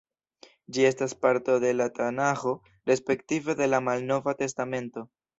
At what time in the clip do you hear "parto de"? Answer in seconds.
1.25-1.73